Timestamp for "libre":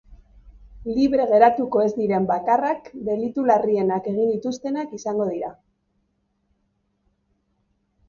0.95-1.25